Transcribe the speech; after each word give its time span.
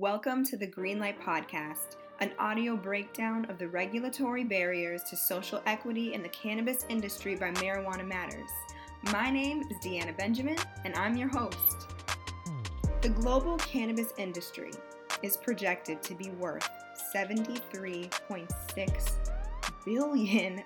Welcome 0.00 0.44
to 0.46 0.56
the 0.56 0.66
Greenlight 0.66 1.20
Podcast, 1.20 1.96
an 2.20 2.32
audio 2.38 2.74
breakdown 2.74 3.44
of 3.50 3.58
the 3.58 3.68
regulatory 3.68 4.44
barriers 4.44 5.02
to 5.10 5.14
social 5.14 5.60
equity 5.66 6.14
in 6.14 6.22
the 6.22 6.28
cannabis 6.30 6.86
industry 6.88 7.36
by 7.36 7.50
Marijuana 7.50 8.08
Matters. 8.08 8.48
My 9.12 9.28
name 9.28 9.62
is 9.70 9.76
Deanna 9.84 10.16
Benjamin, 10.16 10.56
and 10.86 10.94
I'm 10.94 11.18
your 11.18 11.28
host. 11.28 11.86
The 13.02 13.10
global 13.10 13.58
cannabis 13.58 14.14
industry 14.16 14.70
is 15.22 15.36
projected 15.36 16.02
to 16.04 16.14
be 16.14 16.30
worth 16.30 16.66
$73.6 17.14 19.32
billion 19.84 20.62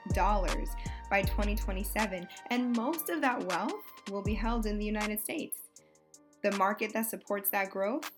by 1.11 1.23
2027, 1.23 2.29
and 2.51 2.77
most 2.77 3.11
of 3.11 3.21
that 3.21 3.45
wealth 3.46 3.82
will 4.12 4.23
be 4.23 4.35
held 4.35 4.66
in 4.66 4.79
the 4.79 4.87
United 4.87 5.21
States. 5.21 5.57
The 6.45 6.53
market 6.53 6.93
that 6.93 7.11
supports 7.11 7.51
that 7.51 7.73
growth 7.73 8.12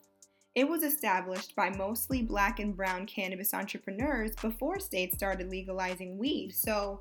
it 0.56 0.66
was 0.66 0.82
established 0.82 1.54
by 1.54 1.68
mostly 1.68 2.22
black 2.22 2.58
and 2.60 2.74
brown 2.74 3.04
cannabis 3.04 3.52
entrepreneurs 3.52 4.34
before 4.36 4.80
states 4.80 5.14
started 5.14 5.50
legalizing 5.50 6.16
weed. 6.16 6.52
So, 6.52 7.00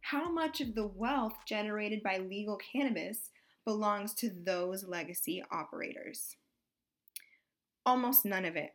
how 0.00 0.32
much 0.32 0.62
of 0.62 0.74
the 0.74 0.86
wealth 0.86 1.34
generated 1.46 2.02
by 2.02 2.16
legal 2.16 2.56
cannabis 2.56 3.28
belongs 3.66 4.14
to 4.14 4.30
those 4.30 4.88
legacy 4.88 5.44
operators? 5.52 6.36
Almost 7.84 8.24
none 8.24 8.46
of 8.46 8.56
it. 8.56 8.70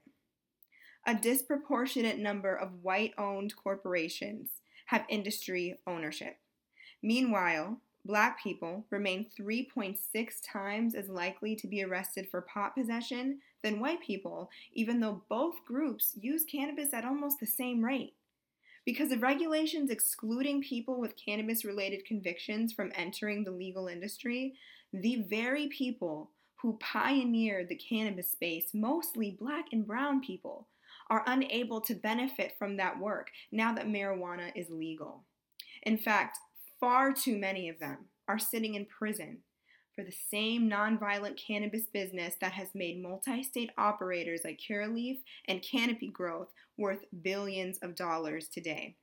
A 1.08 1.16
disproportionate 1.16 2.20
number 2.20 2.54
of 2.54 2.84
white 2.84 3.14
owned 3.18 3.56
corporations 3.56 4.52
have 4.86 5.06
industry 5.10 5.80
ownership. 5.88 6.38
Meanwhile, 7.02 7.82
black 8.10 8.42
people 8.42 8.84
remain 8.90 9.28
3.6 9.40 9.96
times 10.44 10.96
as 10.96 11.10
likely 11.10 11.56
to 11.56 11.68
be 11.68 11.84
arrested 11.84 12.28
for 12.32 12.42
pot 12.42 12.74
possession 12.74 13.38
than 13.64 13.80
white 13.80 14.02
people, 14.02 14.50
even 14.74 15.00
though 15.00 15.22
both 15.30 15.64
groups 15.64 16.16
use 16.20 16.44
cannabis 16.44 16.92
at 16.92 17.06
almost 17.06 17.40
the 17.40 17.46
same 17.46 17.86
rate. 17.86 18.16
Because 18.84 19.12
of 19.12 19.22
regulations 19.22 19.92
excluding 19.92 20.64
people 20.64 21.00
with 21.00 21.24
cannabis 21.24 21.64
related 21.64 22.04
convictions 22.04 22.74
from 22.74 22.92
entering 22.96 23.44
the 23.44 23.52
legal 23.52 23.88
industry, 23.88 24.56
the 24.92 25.24
very 25.30 25.68
people 25.68 26.32
who 26.64 26.80
pioneered 26.82 27.70
the 27.70 27.76
cannabis 27.76 28.32
space, 28.32 28.72
mostly 28.74 29.38
black 29.40 29.66
and 29.72 29.86
brown 29.86 30.20
people, 30.20 30.68
are 31.12 31.24
unable 31.28 31.80
to 31.82 31.94
benefit 31.94 32.56
from 32.58 32.76
that 32.78 33.00
work 33.00 33.30
now 33.52 33.72
that 33.72 33.86
marijuana 33.86 34.52
is 34.56 34.72
legal. 34.72 35.26
In 35.84 35.98
fact, 35.98 36.40
far 36.80 37.14
too 37.14 37.38
many 37.38 37.70
of 37.70 37.80
them 37.80 38.06
are 38.28 38.40
sitting 38.40 38.76
in 38.76 38.86
prison 38.86 39.40
for 39.96 40.04
the 40.04 40.16
same 40.32 40.70
nonviolent 40.70 41.38
cannabis 41.38 41.88
business 41.92 42.36
that 42.40 42.54
has 42.54 42.70
made 42.74 43.02
multi 43.02 43.44
state 43.44 43.72
operators 43.78 44.42
like 44.46 44.60
Curaleaf 44.60 45.18
and 45.48 45.62
Canopy 45.62 46.08
Growth 46.08 46.54
worth 46.78 47.04
billions 47.22 47.78
of 47.80 47.96
dollars 47.96 48.48
today. 48.48 48.96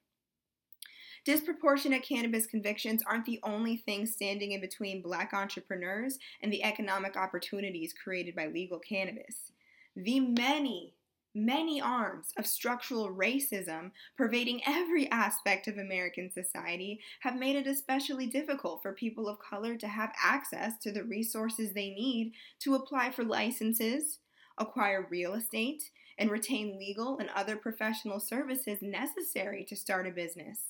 Disproportionate 1.27 2.05
cannabis 2.05 2.47
convictions 2.47 3.03
aren't 3.05 3.27
the 3.27 3.41
only 3.43 3.77
thing 3.77 4.07
standing 4.07 4.53
in 4.53 4.61
between 4.61 5.03
black 5.03 5.35
entrepreneurs 5.35 6.19
and 6.41 6.53
the 6.53 6.63
economic 6.63 7.17
opportunities 7.17 7.93
created 7.93 8.37
by 8.37 8.47
legal 8.47 8.79
cannabis. 8.79 9.51
The 9.97 10.21
many 10.21 10.95
many 11.37 11.81
arms 11.81 12.33
of 12.39 12.47
structural 12.47 13.11
racism 13.11 13.91
pervading 14.17 14.63
every 14.67 15.11
aspect 15.11 15.69
of 15.69 15.77
American 15.77 16.31
society 16.31 16.99
have 17.21 17.37
made 17.37 17.55
it 17.55 17.67
especially 17.67 18.27
difficult 18.27 18.83
for 18.83 18.93
people 18.93 19.29
of 19.29 19.39
color 19.39 19.77
to 19.77 19.87
have 19.87 20.13
access 20.23 20.79
to 20.79 20.91
the 20.91 21.05
resources 21.05 21.73
they 21.73 21.91
need 21.91 22.33
to 22.59 22.75
apply 22.75 23.11
for 23.11 23.23
licenses, 23.23 24.19
acquire 24.57 25.07
real 25.11 25.35
estate, 25.35 25.91
and 26.19 26.31
retain 26.31 26.79
legal 26.79 27.19
and 27.19 27.29
other 27.35 27.57
professional 27.57 28.19
services 28.19 28.79
necessary 28.81 29.65
to 29.65 29.77
start 29.77 30.07
a 30.07 30.11
business. 30.11 30.61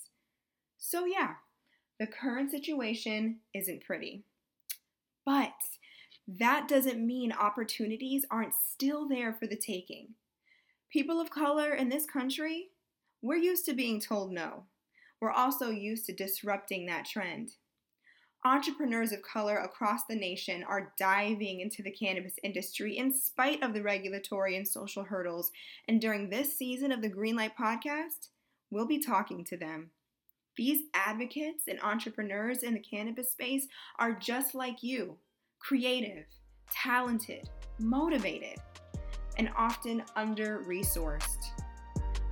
So, 0.78 1.06
yeah, 1.06 1.34
the 2.00 2.08
current 2.08 2.50
situation 2.50 3.38
isn't 3.54 3.84
pretty. 3.84 4.24
But 5.24 5.54
that 6.26 6.66
doesn't 6.66 7.04
mean 7.04 7.32
opportunities 7.32 8.24
aren't 8.30 8.54
still 8.54 9.08
there 9.08 9.32
for 9.32 9.46
the 9.46 9.56
taking. 9.56 10.14
People 10.92 11.20
of 11.20 11.30
color 11.30 11.74
in 11.74 11.88
this 11.88 12.06
country, 12.06 12.68
we're 13.20 13.36
used 13.36 13.66
to 13.66 13.74
being 13.74 14.00
told 14.00 14.32
no. 14.32 14.64
We're 15.20 15.32
also 15.32 15.70
used 15.70 16.06
to 16.06 16.14
disrupting 16.14 16.86
that 16.86 17.06
trend. 17.06 17.52
Entrepreneurs 18.44 19.10
of 19.10 19.22
color 19.22 19.56
across 19.56 20.02
the 20.08 20.14
nation 20.14 20.62
are 20.62 20.92
diving 20.96 21.60
into 21.60 21.82
the 21.82 21.90
cannabis 21.90 22.34
industry 22.44 22.96
in 22.96 23.12
spite 23.12 23.62
of 23.62 23.74
the 23.74 23.82
regulatory 23.82 24.56
and 24.56 24.66
social 24.66 25.02
hurdles. 25.02 25.50
And 25.88 26.00
during 26.00 26.30
this 26.30 26.56
season 26.56 26.92
of 26.92 27.02
the 27.02 27.10
Greenlight 27.10 27.56
podcast, 27.58 28.28
we'll 28.70 28.86
be 28.86 29.00
talking 29.00 29.44
to 29.46 29.56
them. 29.56 29.90
These 30.56 30.82
advocates 30.94 31.64
and 31.66 31.80
entrepreneurs 31.82 32.62
in 32.62 32.74
the 32.74 32.80
cannabis 32.80 33.32
space 33.32 33.66
are 33.98 34.12
just 34.12 34.54
like 34.54 34.82
you 34.82 35.18
creative, 35.58 36.26
talented, 36.70 37.48
motivated 37.80 38.60
and 39.36 39.50
often 39.56 40.02
under 40.16 40.60
resourced. 40.66 41.50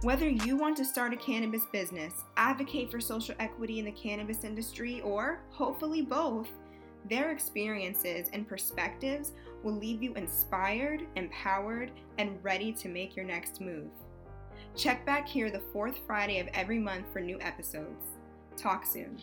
Whether 0.03 0.29
you 0.29 0.57
want 0.57 0.77
to 0.77 0.85
start 0.85 1.15
a 1.15 1.17
cannabis 1.17 1.65
business, 1.73 2.13
advocate 2.37 2.91
for 2.91 3.01
social 3.01 3.35
equity 3.39 3.79
in 3.79 3.87
the 3.87 3.93
cannabis 3.93 4.45
industry, 4.45 5.01
or 5.01 5.41
hopefully 5.51 6.03
both, 6.03 6.49
their 7.09 7.31
experiences 7.31 8.29
and 8.33 8.49
perspectives 8.49 9.33
will 9.63 9.75
leave 9.75 10.03
you 10.03 10.13
inspired, 10.15 11.07
empowered, 11.17 11.91
and 12.19 12.39
ready 12.43 12.73
to 12.73 12.89
make 12.89 13.17
your 13.17 13.25
next 13.25 13.61
move. 13.61 13.91
Check 14.77 15.07
back 15.07 15.29
here 15.29 15.51
the 15.51 15.63
fourth 15.73 15.99
Friday 16.07 16.39
of 16.39 16.49
every 16.53 16.79
month 16.79 17.07
for 17.13 17.21
new 17.21 17.39
episodes. 17.41 18.09
Talk 18.57 18.85
soon. 18.85 19.23